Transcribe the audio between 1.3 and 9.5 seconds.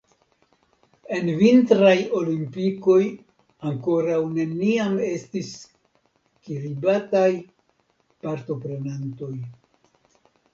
vintraj olimpikoj ankoraŭ neniam estis kiribataj partoprenantoj.